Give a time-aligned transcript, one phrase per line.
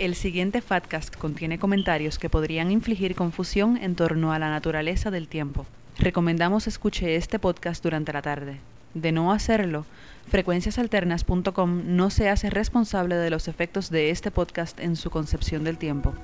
[0.00, 5.28] El siguiente Fatcast contiene comentarios que podrían infligir confusión en torno a la naturaleza del
[5.28, 5.66] tiempo.
[5.98, 8.60] Recomendamos escuche este podcast durante la tarde.
[8.94, 9.84] De no hacerlo,
[10.30, 15.76] frecuenciasalternas.com no se hace responsable de los efectos de este podcast en su concepción del
[15.76, 16.14] tiempo.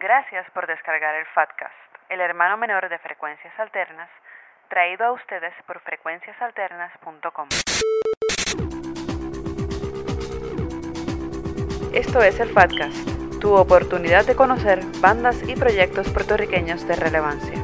[0.00, 1.74] Gracias por descargar el Fatcast,
[2.08, 4.08] el hermano menor de Frecuencias Alternas,
[4.72, 7.46] traído a ustedes por frecuenciasalternas.com.
[11.92, 17.62] Esto es el Fatcast, tu oportunidad de conocer bandas y proyectos puertorriqueños de relevancia.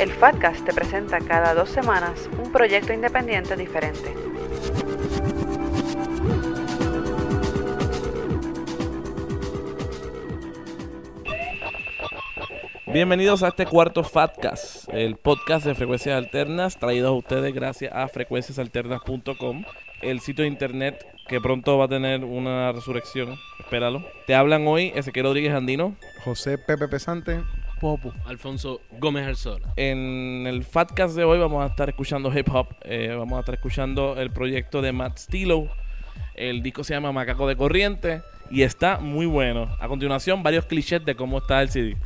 [0.00, 4.29] El Fatcast te presenta cada dos semanas un proyecto independiente diferente.
[12.92, 18.08] Bienvenidos a este cuarto Fatcast, el podcast de frecuencias alternas, traído a ustedes gracias a
[18.08, 19.64] frecuenciasalternas.com,
[20.02, 23.36] el sitio de internet que pronto va a tener una resurrección.
[23.60, 24.04] Espéralo.
[24.26, 25.94] Te hablan hoy Ezequiel Rodríguez Andino.
[26.24, 27.42] José Pepe Pesante.
[27.80, 28.12] Popo.
[28.24, 29.72] Alfonso Gómez Arzola.
[29.76, 32.66] En el Fatcast de hoy vamos a estar escuchando hip hop.
[32.82, 35.68] eh, vamos a estar escuchando el proyecto de Matt Stilo.
[36.34, 39.68] El disco se llama Macaco de Corriente y está muy bueno.
[39.78, 41.96] A continuación, varios clichés de cómo está el CD.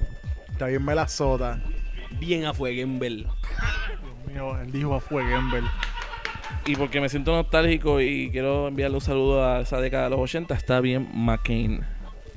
[0.54, 1.58] Está bien melazota.
[2.20, 3.26] Bien a Fueguenbel.
[3.26, 5.64] Dios mío, él dijo a Fueguenbel.
[6.64, 10.20] Y porque me siento nostálgico y quiero enviarle un saludo a esa década de los
[10.20, 11.84] 80, está bien McCain.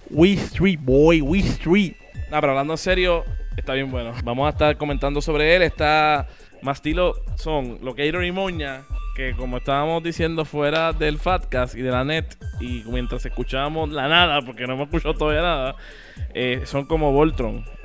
[0.10, 1.94] We Street Boy, We Street.
[2.32, 3.24] No, pero hablando en serio,
[3.56, 4.14] está bien bueno.
[4.24, 5.62] Vamos a estar comentando sobre él.
[5.62, 6.28] Está
[6.64, 8.82] más estilo son Locator y Moña,
[9.16, 14.08] que como estábamos diciendo fuera del Fatcast y de la net, y mientras escuchábamos la
[14.08, 15.76] nada, porque no hemos escuchado todavía nada,
[16.34, 17.77] eh, son como Voltron.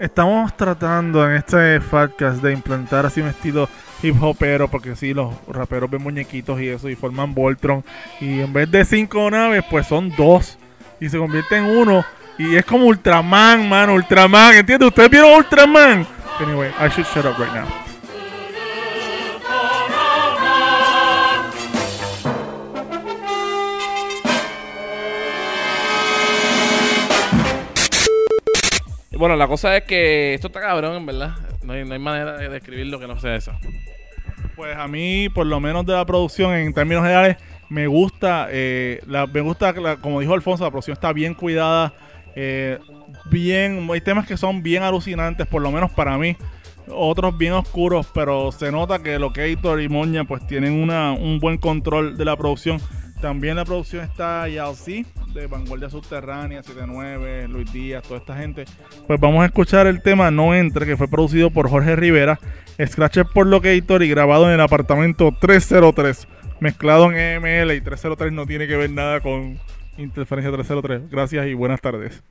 [0.00, 3.68] Estamos tratando en este podcast de implantar así un estilo
[4.02, 7.84] hip hopero, porque sí, los raperos ven muñequitos y eso, y forman Voltron.
[8.20, 10.58] Y en vez de cinco naves, pues son dos.
[11.00, 12.04] Y se convierte en uno.
[12.38, 14.54] Y es como Ultraman, mano, Ultraman.
[14.54, 14.88] ¿Entiendes?
[14.88, 16.06] ¿Ustedes vieron Ultraman?
[16.40, 17.83] Anyway, I should shut up right now.
[29.16, 31.34] Bueno, la cosa es que esto está cabrón, en verdad.
[31.62, 33.52] No hay, manera de describir lo que no sea eso.
[34.56, 37.36] Pues a mí, por lo menos de la producción, en términos generales,
[37.68, 39.00] me gusta, eh,
[39.32, 41.94] me gusta, como dijo Alfonso, la producción está bien cuidada,
[42.36, 42.78] eh,
[43.30, 46.36] bien, hay temas que son bien alucinantes, por lo menos para mí,
[46.88, 51.58] otros bien oscuros, pero se nota que Locator y Moña pues tienen una, un buen
[51.58, 52.80] control de la producción.
[53.24, 58.66] También la producción está Yalci, de Vanguardia Subterránea, 79, Luis Díaz, toda esta gente.
[59.06, 62.38] Pues vamos a escuchar el tema No Entre, que fue producido por Jorge Rivera,
[62.84, 66.28] Scratcher por Locator y grabado en el apartamento 303,
[66.60, 69.58] mezclado en EML y 303 no tiene que ver nada con
[69.96, 71.08] interferencia 303.
[71.08, 72.22] Gracias y buenas tardes.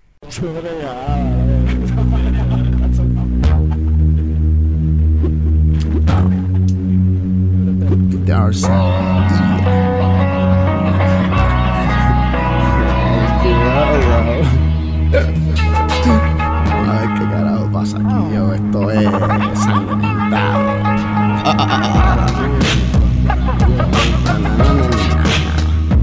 [18.74, 19.04] Esto es.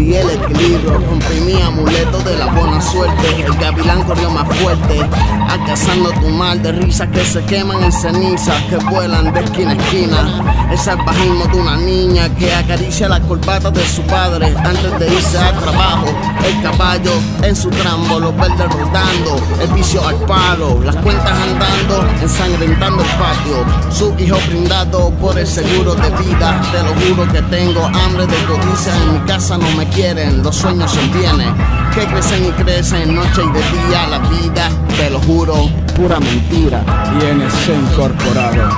[0.00, 3.44] Perdí el equilibrio, rompí mi amuleto de la buena suerte.
[3.44, 4.98] El gavilán corrió más fuerte,
[5.46, 9.74] acasando tu mal de risas que se queman en cenizas, que vuelan de esquina a
[9.74, 10.68] esquina.
[10.70, 15.36] El salvajismo de una niña que acaricia la corbata de su padre antes de irse
[15.36, 16.06] al trabajo.
[16.46, 17.12] El caballo
[17.42, 23.08] en su trambo, los verdes rodando, el vicio al palo, las cuentas andando, ensangrentando el
[23.10, 23.64] patio.
[23.90, 26.58] Su hijo brindado por el seguro de vida.
[26.72, 28.96] Te lo juro que tengo hambre de codicia.
[28.96, 31.48] En mi casa no me quieren, los sueños son bienes
[31.94, 34.06] que crecen y crecen noche y de día.
[34.08, 36.82] La vida, te lo juro, pura mentira.
[37.18, 38.68] Tienes incorporado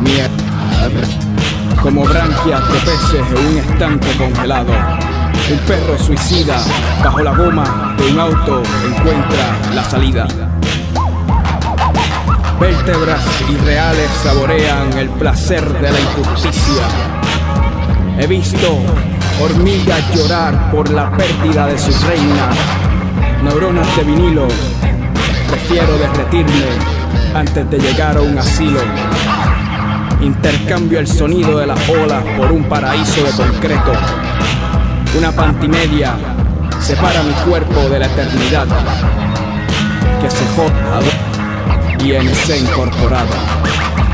[0.00, 0.88] Mierda.
[1.82, 4.72] como branquias de peces en un estanque congelado.
[5.50, 6.58] Un perro suicida
[7.02, 10.26] bajo la goma de un auto encuentra la salida.
[12.60, 16.82] Vértebras irreales saborean el placer de la injusticia.
[18.18, 18.80] He visto
[19.40, 22.50] hormigas llorar por la pérdida de su reina.
[23.42, 24.48] Neuronas de vinilo,
[25.48, 26.66] prefiero derretirme
[27.34, 28.80] antes de llegar a un asilo.
[30.20, 33.92] Intercambio el sonido de las olas por un paraíso de concreto.
[35.16, 36.14] Una pantimedia
[36.80, 38.66] separa mi cuerpo de la eternidad.
[40.20, 41.00] Que se joda
[42.04, 43.36] y en ese incorporada.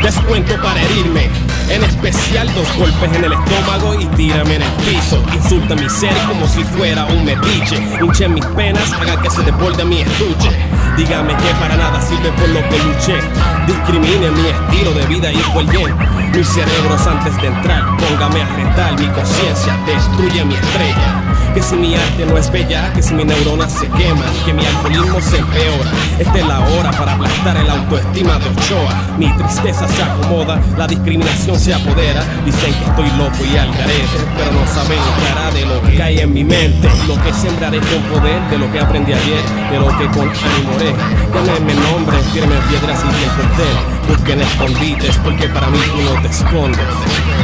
[0.02, 1.53] Descuento para herirme.
[1.68, 5.22] En especial dos golpes en el estómago y tírame en el piso.
[5.32, 7.76] Insulta mi ser como si fuera un metiche.
[8.00, 10.50] Hinche mis penas, haga que se desborde mi estuche.
[10.96, 13.18] Dígame que para nada sirve por lo que luché.
[13.66, 15.94] Discrimine mi estilo de vida y bien.
[16.34, 21.33] Mis cerebros antes de entrar, póngame a retar mi conciencia, destruye mi estrella.
[21.54, 24.66] Que si mi arte no es bella, que si mis neuronas se queman, que mi
[24.66, 25.90] alcoholismo se empeora.
[26.18, 29.14] Esta es la hora para aplastar el autoestima de Ochoa.
[29.18, 32.24] Mi tristeza se acomoda, la discriminación se apodera.
[32.44, 34.98] Dicen que estoy loco y al garete, pero no saben
[35.28, 36.90] cara de lo que hay en mi mente.
[37.06, 40.74] Lo que sembraré con poder, de lo que aprendí ayer, de lo que con ánimo
[40.74, 40.92] haré.
[41.34, 43.76] Llámenme nombre, tírenme piedras y bien cortel.
[44.08, 47.43] Busquen escondites, porque para mí tú no te escondes.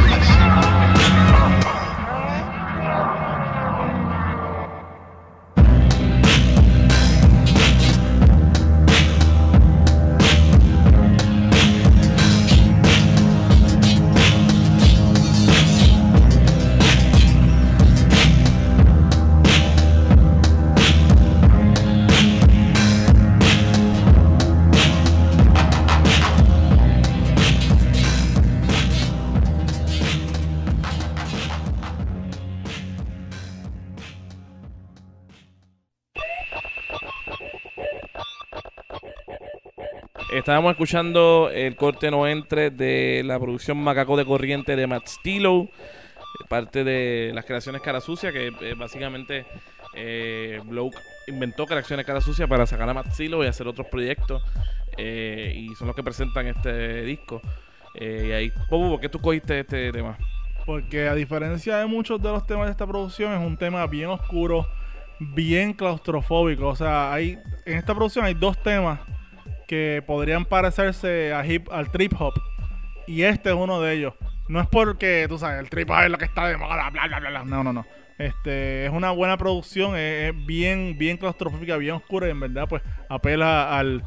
[40.31, 45.67] Estábamos escuchando el corte no entre de la producción Macaco de Corriente de Matt Stilo,
[46.47, 49.45] parte de las creaciones Cara Sucia, que eh, básicamente
[49.93, 50.61] eh,
[51.27, 54.41] inventó creaciones Cara Sucia para sacar a Matt Stilo y hacer otros proyectos,
[54.97, 57.41] eh, y son los que presentan este disco.
[57.95, 60.17] Eh, y ahí, Pobu, ¿por qué tú cogiste este tema?
[60.65, 64.07] Porque a diferencia de muchos de los temas de esta producción, es un tema bien
[64.07, 64.65] oscuro,
[65.19, 66.69] bien claustrofóbico.
[66.69, 69.01] O sea, hay en esta producción hay dos temas
[69.71, 72.33] que podrían parecerse a hip, al trip hop.
[73.07, 74.13] Y este es uno de ellos.
[74.49, 77.07] No es porque, tú sabes, el trip hop es lo que está de moda, bla,
[77.07, 77.45] bla, bla.
[77.45, 77.85] No, no, no.
[78.17, 82.67] Este, es una buena producción, es, es bien, bien claustrofóbica, bien oscura y en verdad,
[82.67, 84.03] pues, apela al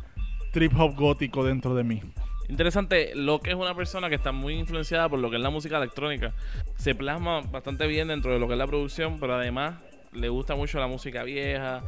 [0.52, 2.02] trip hop gótico dentro de mí.
[2.50, 5.48] Interesante, lo que es una persona que está muy influenciada por lo que es la
[5.48, 6.34] música electrónica.
[6.76, 9.76] Se plasma bastante bien dentro de lo que es la producción, pero además
[10.12, 11.82] le gusta mucho la música vieja.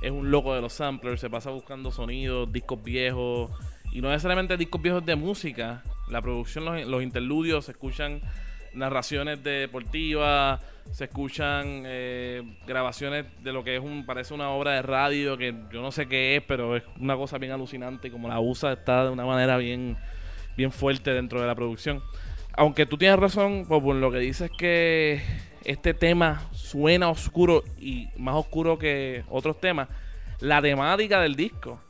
[0.00, 3.50] Es un loco de los samplers, se pasa buscando sonidos, discos viejos.
[3.92, 5.82] Y no necesariamente discos viejos de música.
[6.08, 8.20] La producción, los, los interludios, se escuchan
[8.72, 10.60] narraciones deportivas,
[10.92, 15.54] se escuchan eh, grabaciones de lo que es un parece una obra de radio que
[15.72, 18.72] yo no sé qué es, pero es una cosa bien alucinante y como la usa
[18.72, 19.96] está de una manera bien
[20.56, 22.02] bien fuerte dentro de la producción.
[22.52, 25.22] Aunque tú tienes razón, pues, lo que dices que
[25.64, 29.88] este tema suena oscuro y más oscuro que otros temas,
[30.40, 31.80] la temática del disco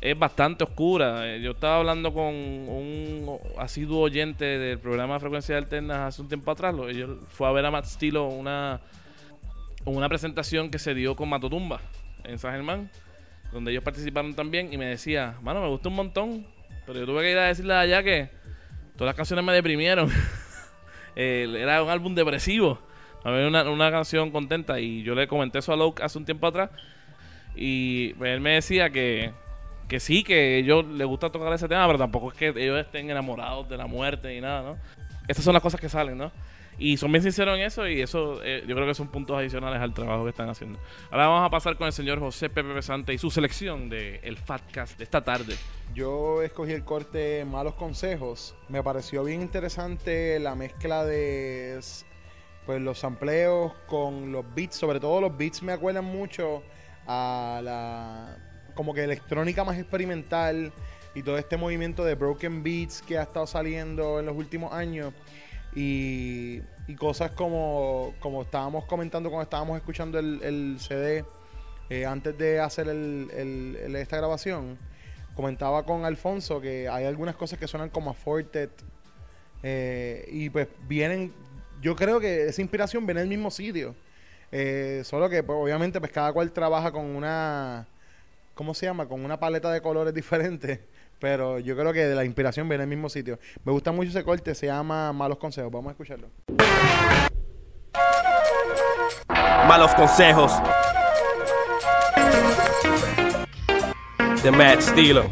[0.00, 1.28] es bastante oscura.
[1.28, 6.50] Eh, Yo estaba hablando con un asiduo oyente del programa Frecuencia Alternas hace un tiempo
[6.50, 6.74] atrás.
[6.88, 8.80] Él fue a ver a Matt Stilo una,
[9.84, 11.80] una presentación que se dio con Matotumba
[12.24, 12.90] en San Germán,
[13.52, 16.46] donde ellos participaron también y me decía, mano, me gustó un montón,
[16.84, 18.28] pero yo tuve que ir a decirle allá que
[18.96, 20.10] todas las canciones me deprimieron.
[21.14, 22.78] Era un álbum depresivo.
[23.24, 26.46] Había una, una canción contenta y yo le comenté eso a Luke hace un tiempo
[26.46, 26.70] atrás
[27.54, 29.32] y él me decía que,
[29.88, 32.80] que sí, que a ellos les gusta tocar ese tema, pero tampoco es que ellos
[32.80, 34.78] estén enamorados de la muerte y nada, ¿no?
[35.28, 36.32] Estas son las cosas que salen, ¿no?
[36.78, 39.80] Y son bien sinceros en eso y eso eh, yo creo que son puntos adicionales
[39.80, 40.78] al trabajo que están haciendo.
[41.10, 44.38] Ahora vamos a pasar con el señor José Pepe Pesante y su selección de el
[44.38, 45.56] Fatcast de esta tarde.
[45.94, 48.56] Yo escogí el corte Malos Consejos.
[48.68, 51.78] Me pareció bien interesante la mezcla de
[52.66, 54.76] pues los sampleos con los beats.
[54.76, 56.62] Sobre todo los beats me acuerdan mucho
[57.06, 58.36] a la
[58.74, 60.72] como que electrónica más experimental
[61.14, 65.12] y todo este movimiento de broken beats que ha estado saliendo en los últimos años.
[65.74, 71.24] Y, y cosas como, como estábamos comentando cuando estábamos escuchando el, el CD
[71.88, 74.78] eh, antes de hacer el- el- esta grabación
[75.34, 78.70] comentaba con Alfonso que hay algunas cosas que suenan como a Fortet
[79.62, 81.32] eh, y pues vienen,
[81.82, 83.94] yo creo que esa inspiración viene del mismo sitio.
[84.52, 87.88] Eh, solo que pues, obviamente pues cada cual trabaja con una,
[88.54, 89.06] ¿cómo se llama?
[89.06, 90.78] Con una paleta de colores diferentes.
[91.18, 93.38] Pero yo creo que la inspiración viene del mismo sitio.
[93.64, 95.70] Me gusta mucho ese corte, se llama Malos Consejos.
[95.70, 96.28] Vamos a escucharlo.
[99.68, 100.52] Malos consejos.
[104.42, 105.30] De Matt Stilo.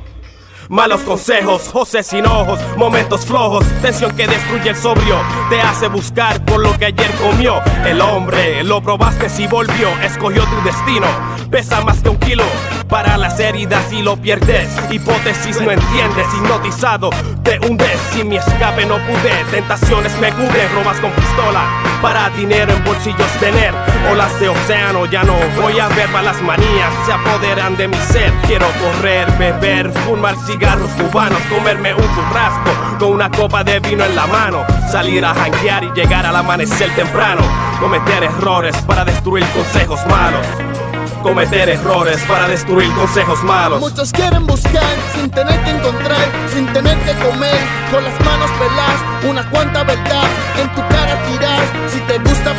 [0.71, 5.17] Malos consejos, José sin ojos, momentos flojos, tensión que destruye el sobrio,
[5.49, 7.61] te hace buscar por lo que ayer comió.
[7.85, 11.09] El hombre, lo probaste si volvió, escogió tu destino,
[11.51, 12.45] pesa más que un kilo.
[12.89, 17.11] Para las heridas y lo pierdes, hipótesis no entiendes, hipnotizado,
[17.43, 17.99] te hundes.
[18.13, 21.65] Si mi escape no pude, tentaciones me cubren, robas con pistola.
[22.01, 23.75] Para dinero en bolsillos tener,
[24.11, 28.33] olas de océano ya no voy a ver malas manías, se apoderan de mi ser.
[28.47, 30.60] Quiero correr, beber, fumar cigarros
[31.11, 35.85] cubanos, comerme un churrasco con una copa de vino en la mano, salir a janguear
[35.85, 37.43] y llegar al amanecer temprano,
[37.81, 40.47] cometer errores para destruir consejos malos.
[41.23, 43.79] Cometer errores para destruir consejos malos.
[43.81, 47.59] Muchos quieren buscar sin tener que encontrar, sin tener que comer,
[47.91, 50.25] con las manos peladas, una cuanta verdad
[50.59, 51.61] en tu cara tirar.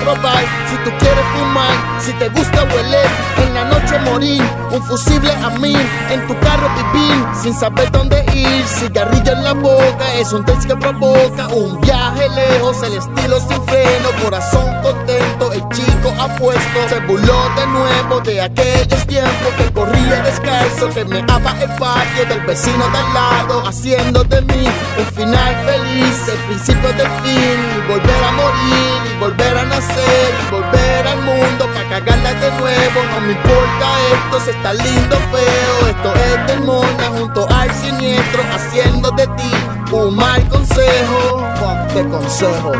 [0.01, 4.41] Si tú quieres fumar, si te gusta hueler, en la noche morir,
[4.71, 5.75] un fusible a mí,
[6.09, 10.65] en tu carro vivir, sin saber dónde ir, cigarrillo en la boca, es un test
[10.65, 16.99] que provoca un viaje lejos, el estilo sin freno, corazón contento, el chico apuesto, se
[17.01, 22.41] burló de nuevo de aquellos tiempos que corría descalzo, que me ama el patio del
[22.41, 24.65] vecino de al lado, haciendo de mí
[24.97, 30.51] un final feliz, el principio del fin, volver a morir, y volver a nacer, y
[30.51, 35.89] volver al mundo para cagarla de nuevo, no me importa esto, si está lindo feo,
[35.89, 39.51] esto es del mona junto al siniestro, haciendo de ti
[39.91, 42.71] un mal consejo, fuck consejo.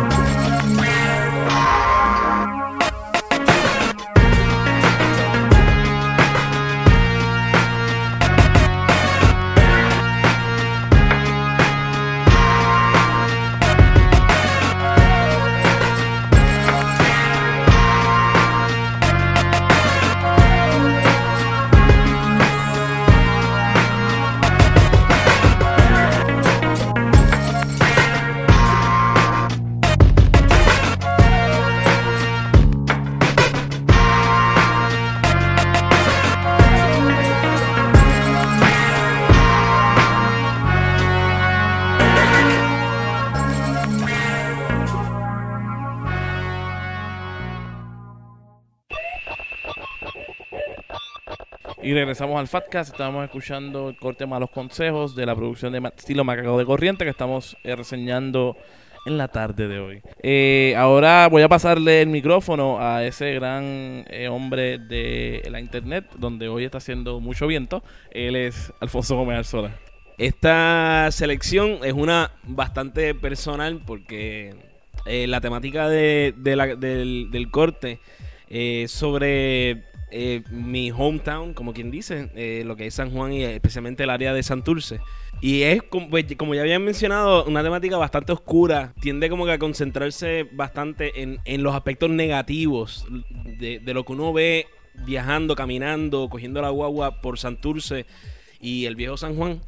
[51.91, 52.93] Y regresamos al Fatcast.
[52.93, 57.09] Estábamos escuchando el corte Malos Consejos de la producción de estilo Macaco de Corriente que
[57.09, 58.55] estamos eh, reseñando
[59.05, 60.01] en la tarde de hoy.
[60.23, 66.05] Eh, ahora voy a pasarle el micrófono a ese gran eh, hombre de la internet,
[66.15, 67.83] donde hoy está haciendo mucho viento.
[68.11, 69.75] Él es Alfonso Gómez Arzola.
[70.17, 74.55] Esta selección es una bastante personal porque
[75.05, 77.99] la temática de, del, del corte
[78.87, 84.03] sobre eh, mi hometown, como quien dice, eh, lo que es San Juan y especialmente
[84.03, 84.99] el área de Santurce.
[85.39, 88.93] Y es, como, pues, como ya habían mencionado, una temática bastante oscura.
[88.99, 93.07] Tiende como que a concentrarse bastante en, en los aspectos negativos
[93.59, 94.67] de, de lo que uno ve
[95.05, 98.05] viajando, caminando, cogiendo la guagua por Santurce
[98.59, 99.61] y el viejo San Juan.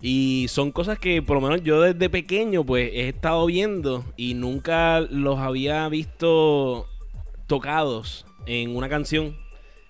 [0.00, 4.34] Y son cosas que por lo menos yo desde pequeño pues he estado viendo y
[4.34, 6.86] nunca los había visto
[7.48, 9.36] tocados en una canción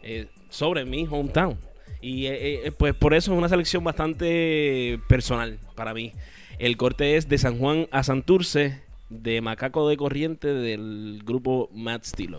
[0.02, 1.58] eh, sobre mi hometown.
[2.00, 6.12] Y eh, eh, pues por eso es una selección bastante personal para mí.
[6.58, 12.04] El corte es de San Juan a Santurce, de Macaco de Corriente del grupo Matt
[12.04, 12.38] Stilo.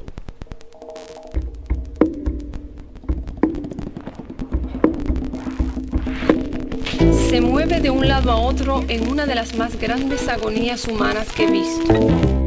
[7.30, 11.32] Se mueve de un lado a otro en una de las más grandes agonías humanas
[11.32, 12.39] que he visto.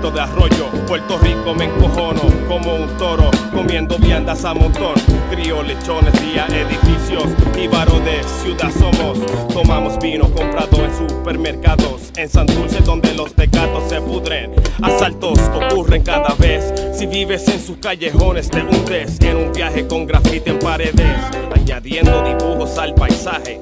[0.00, 0.66] Directo de arroyo.
[0.86, 4.94] Puerto Rico me encojono como un toro, comiendo viandas a montón.
[5.30, 9.18] Crío lechones vía edificios, jíbaro de ciudad somos.
[9.52, 14.52] Tomamos vino comprado en supermercados, en Santurce donde los tecatos se pudren.
[14.82, 16.72] Asaltos ocurren cada vez.
[16.94, 21.18] Si vives en sus callejones te hundes en un viaje con grafite en paredes,
[21.54, 23.60] añadiendo dibujos al paisaje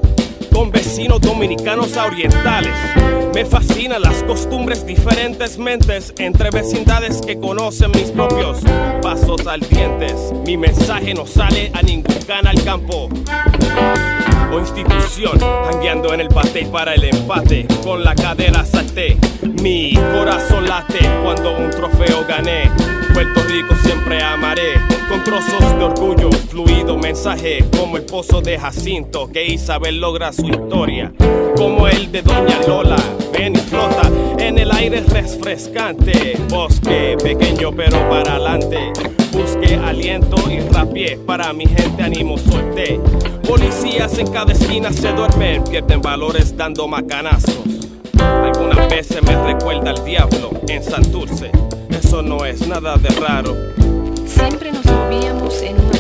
[0.53, 2.75] con vecinos dominicanos a orientales.
[3.35, 8.59] Me fascinan las costumbres, diferentes mentes entre vecindades que conocen mis propios
[9.03, 10.33] pasos al dientes.
[10.45, 13.09] Mi mensaje no sale a ningún canal campo
[14.53, 15.39] o institución,
[15.71, 17.67] jangueando en el bate para el empate.
[17.85, 19.17] Con la cadera salté,
[19.63, 22.71] mi corazón late cuando un trofeo gané.
[23.13, 24.75] Puerto Rico siempre amaré,
[25.09, 26.31] con trozos de orgullo,
[26.89, 31.13] fluido mensaje, como el pozo de Jacinto, que Isabel logra su historia,
[31.57, 32.97] como el de Doña Lola,
[33.33, 38.93] ven y flota, en el aire refrescante, bosque pequeño pero para adelante,
[39.33, 42.99] busque aliento y rapié, para mi gente ánimo solté,
[43.47, 47.59] policías en cada esquina se duermen, pierden valores dando macanazos.
[48.19, 51.51] Algunas veces me recuerda al diablo en Santurce.
[51.91, 53.55] Eso no es nada de raro.
[54.27, 55.98] Siempre nos movíamos en un ambiente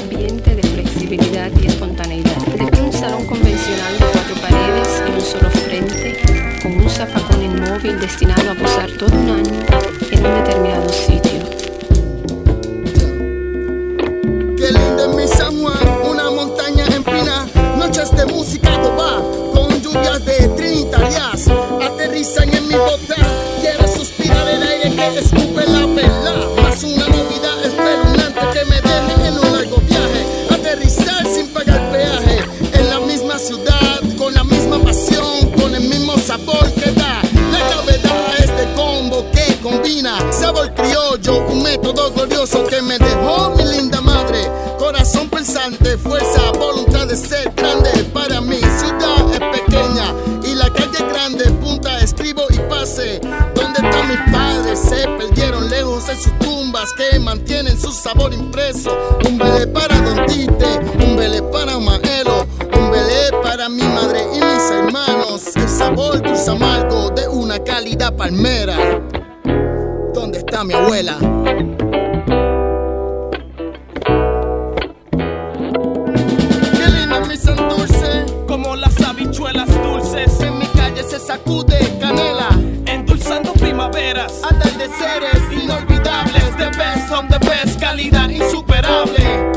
[1.08, 2.36] de flexibilidad y espontaneidad.
[2.58, 7.42] De que un salón convencional de cuatro paredes en un solo frente, con un zafacón
[7.42, 9.66] inmóvil destinado a posar todo un año
[10.10, 11.40] en un determinado sitio.
[14.56, 17.46] Qué lindo es mi San una montaña empina,
[17.78, 19.22] noches de música boba,
[58.08, 58.90] sabor impreso.
[59.28, 62.46] Un belé para Don Tite, un belé para Maelo,
[62.78, 65.54] un belé para mi madre y mis hermanos.
[65.54, 68.76] El sabor dulce amargo de una calidad palmera.
[70.14, 71.18] ¿Dónde está mi abuela?
[76.78, 82.37] Qué lindo mi Santurce, Como las habichuelas dulces, en mi calle se sacude canela,
[87.08, 89.47] The best, calidad insuperable.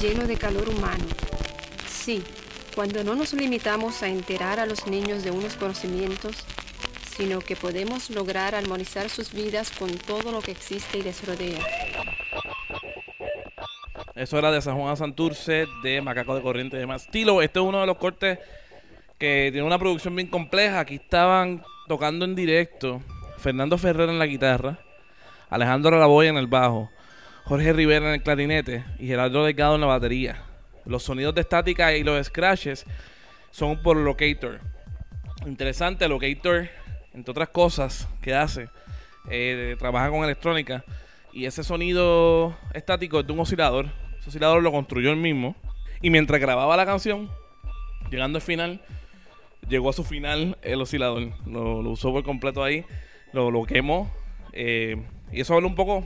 [0.00, 1.04] Lleno de calor humano.
[1.86, 2.22] Sí,
[2.74, 6.36] cuando no nos limitamos a enterar a los niños de unos conocimientos,
[7.16, 11.60] sino que podemos lograr armonizar sus vidas con todo lo que existe y les rodea.
[14.14, 17.42] Eso era de San Juan Santurce, de Macaco de Corriente de Mastilo.
[17.42, 18.38] Este es uno de los cortes
[19.18, 20.80] que tiene una producción bien compleja.
[20.80, 23.02] Aquí estaban tocando en directo
[23.36, 24.78] Fernando Ferrer en la guitarra,
[25.50, 26.90] Alejandro Lavoy en el bajo,
[27.44, 30.42] Jorge Rivera en el clarinete y Gerardo Delgado en la batería.
[30.84, 32.86] Los sonidos de estática y los scratches
[33.50, 34.60] son por Locator.
[35.46, 36.68] Interesante, Locator,
[37.12, 38.68] entre otras cosas que hace,
[39.28, 40.84] eh, trabaja con electrónica
[41.32, 43.86] y ese sonido estático es de un oscilador.
[44.18, 45.56] Ese oscilador lo construyó él mismo.
[46.02, 47.30] Y mientras grababa la canción,
[48.10, 48.80] llegando al final,
[49.68, 51.32] llegó a su final el oscilador.
[51.46, 52.84] Lo, usó por completo ahí.
[53.32, 54.10] Lo, lo quemó.
[54.52, 54.96] eh,
[55.32, 56.04] y eso habla un poco,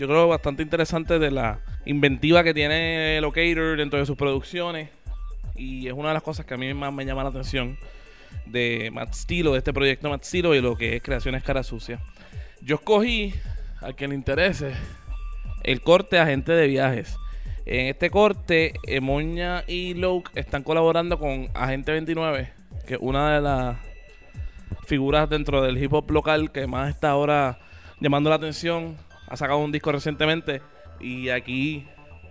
[0.00, 4.88] yo creo, bastante interesante de la inventiva que tiene Locator dentro de sus producciones.
[5.54, 7.76] Y es una de las cosas que a mí más me llama la atención
[8.46, 12.00] de Matt Stilo, de este proyecto Matt Stilo y lo que es Creaciones Cara Sucia.
[12.62, 13.34] Yo escogí,
[13.82, 14.72] a quien le interese,
[15.64, 17.18] el corte Agente de Viajes.
[17.66, 22.50] En este corte, Moña y Loke están colaborando con Agente 29,
[22.86, 23.76] que es una de las
[24.86, 27.58] figuras dentro del hip hop local que más está ahora
[28.00, 28.96] llamando la atención.
[29.30, 30.60] Ha sacado un disco recientemente
[31.00, 31.86] y aquí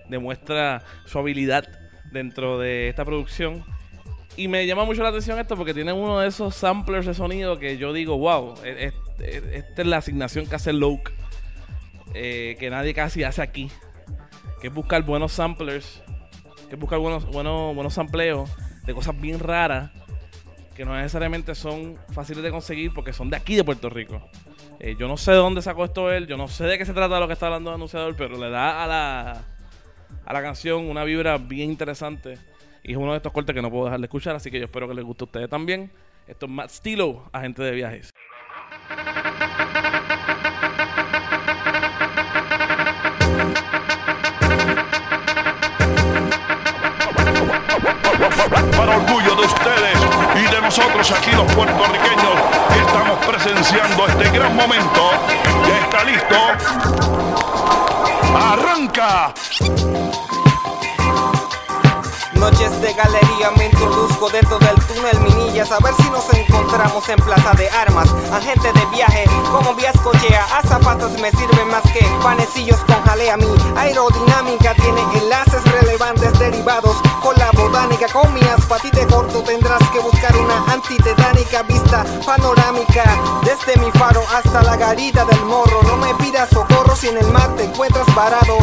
[0.09, 1.67] demuestra su habilidad
[2.11, 3.63] dentro de esta producción.
[4.35, 7.57] Y me llama mucho la atención esto porque tiene uno de esos samplers de sonido
[7.59, 11.11] que yo digo, wow, e- e- e- esta es la asignación que hace Loke,
[12.13, 13.69] eh, que nadie casi hace aquí.
[14.61, 16.03] Que es buscar buenos samplers,
[16.67, 18.49] que es buscar buenos, buenos, buenos sampleos
[18.85, 19.91] de cosas bien raras
[20.75, 24.21] que no necesariamente son fáciles de conseguir porque son de aquí de Puerto Rico.
[24.79, 26.93] Eh, yo no sé de dónde sacó esto él, yo no sé de qué se
[26.93, 29.43] trata lo que está hablando el anunciador, pero le da a la,
[30.25, 32.37] a la canción una vibra bien interesante.
[32.83, 34.65] Y es uno de estos cortes que no puedo dejar de escuchar, así que yo
[34.65, 35.91] espero que les guste a ustedes también.
[36.27, 38.13] Esto es Matt Stilo, agente de viajes.
[48.47, 49.97] Para orgullo de ustedes
[50.35, 52.35] y de nosotros aquí los puertorriqueños
[52.73, 55.11] que estamos presenciando este gran momento.
[55.67, 56.35] Ya está listo.
[58.33, 59.33] ¡Arranca!
[62.39, 67.17] Noches de galería me introduzco dentro del túnel Minillas A ver si nos encontramos en
[67.17, 68.07] plaza de armas.
[68.31, 73.35] Agente de viaje como vías cochea Azafatas me sirven más que panecillos con jalea.
[73.35, 78.07] Mi aerodinámica tiene enlaces relevantes derivados Con la botánica.
[78.07, 83.03] Con mi aspatite corto Tendrás que buscar una antitetánica vista panorámica.
[83.43, 86.49] Desde mi faro hasta la garita del morro No me pidas
[86.89, 88.57] socorro si en el mar te encuentras varado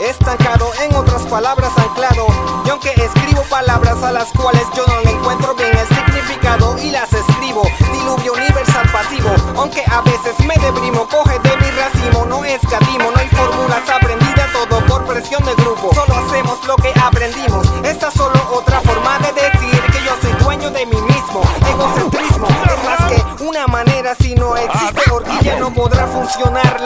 [0.00, 2.26] Estancado, en otras palabras anclado.
[2.66, 6.90] Y aunque escribo palabras a las cuales yo no le encuentro bien el significado y
[6.90, 9.30] las escribo Diluvio universal pasivo.
[9.56, 14.52] Aunque a veces me deprimo, coge de mi racimo No escatimo, no hay fórmulas aprendidas
[14.52, 15.94] Todo por presión de grupo.
[15.94, 20.32] Solo hacemos lo que aprendimos Esta es solo otra forma de decir que yo soy
[20.42, 21.42] dueño de mí mismo.
[21.68, 26.80] Egocentrismo es más que una manera Si no existe horquilla no podrá funcionar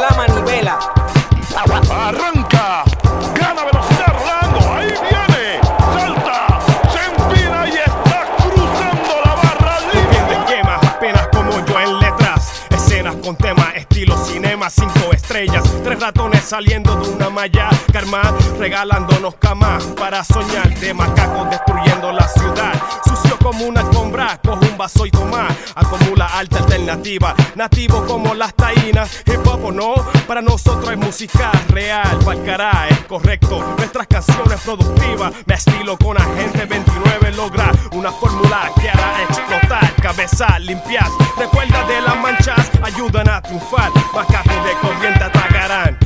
[16.46, 17.68] saliendo de una malla.
[17.92, 18.22] Karma
[18.58, 20.72] regalándonos camas para soñar.
[20.78, 22.72] De macacos destruyendo la ciudad.
[23.04, 25.48] Sucio como una alfombra, coge un vaso y toma.
[25.74, 29.24] Acumula alta alternativa, nativo como las taínas.
[29.26, 29.94] Hip hop o no,
[30.26, 32.22] para nosotros es música real.
[32.22, 33.74] Falcará, es correcto.
[33.76, 35.32] Nuestras canciones productivas.
[35.46, 39.94] Me estilo con agente 29 logra una fórmula que hará explotar.
[40.00, 43.90] Cabeza limpias, recuerda de las manchas, ayudan a triunfar.
[44.14, 46.05] Macacos de corriente atacarán.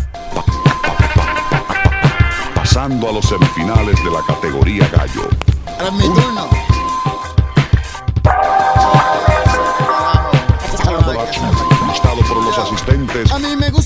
[2.73, 5.29] Pasando a los semifinales de la categoría gallo.
[5.67, 6.49] Ahora es mi turno.
[11.89, 13.33] Listado por los asistentes.
[13.33, 13.80] A mí me gusta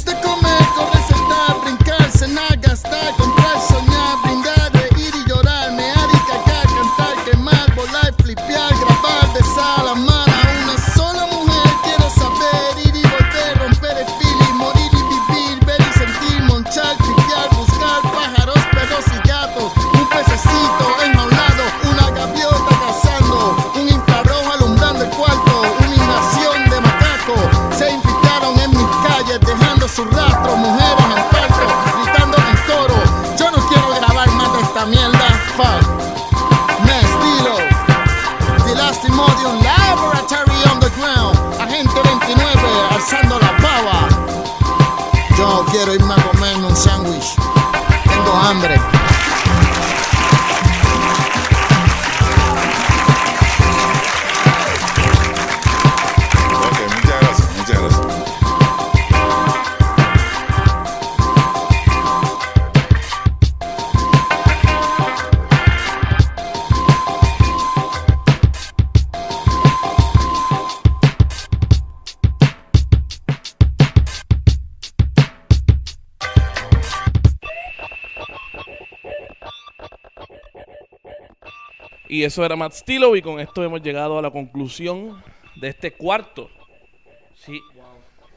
[82.15, 85.21] Y eso era Matt Stilo y con esto hemos llegado a la conclusión
[85.57, 86.49] de este cuarto.
[87.35, 87.61] Sí,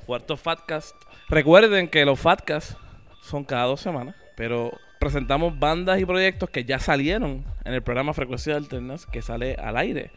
[0.07, 0.95] cuarto Fatcast.
[1.29, 2.75] Recuerden que los Fatcasts
[3.21, 8.15] son cada dos semanas, pero presentamos bandas y proyectos que ya salieron en el programa
[8.15, 10.09] Frecuencias Alternas que sale al aire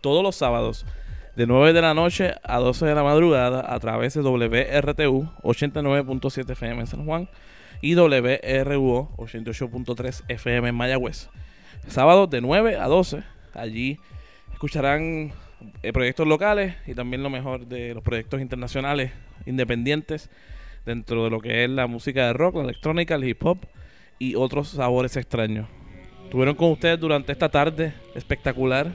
[0.00, 0.84] todos los sábados
[1.36, 6.50] de 9 de la noche a 12 de la madrugada a través de WRTU 89.7
[6.50, 7.28] FM en San Juan
[7.80, 11.28] y WRUO 88.3 FM en Mayagüez.
[11.88, 13.22] Sábado de 9 a 12.
[13.54, 13.98] Allí
[14.52, 15.32] escucharán
[15.82, 19.12] eh, proyectos locales y también lo mejor de los proyectos internacionales
[19.46, 20.30] independientes
[20.84, 23.58] dentro de lo que es la música de rock, la electrónica, el hip hop
[24.18, 25.66] y otros sabores extraños.
[26.24, 28.92] Estuvieron con ustedes durante esta tarde espectacular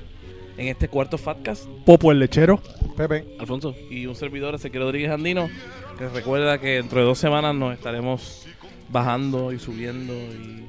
[0.58, 1.68] en este cuarto Fatcast.
[1.86, 2.62] Popo el lechero.
[2.98, 3.26] Pepe.
[3.40, 3.76] Alfonso.
[3.90, 5.50] Y un servidor, Ezequiel Rodríguez Andino,
[5.98, 8.46] que recuerda que dentro de dos semanas nos estaremos
[8.90, 10.66] bajando y subiendo y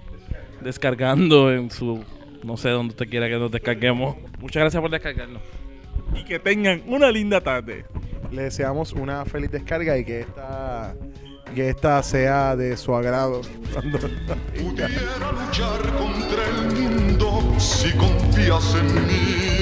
[0.63, 2.05] descargando en su...
[2.45, 4.17] No sé dónde usted quiera que nos descarguemos.
[4.39, 5.43] Muchas gracias por descargarnos.
[6.15, 7.85] Y que tengan una linda tarde.
[8.31, 10.95] Le deseamos una feliz descarga y que esta,
[11.55, 13.43] que esta sea de su agrado.
[14.55, 19.61] Pudiera luchar contra el mundo si confías en mí.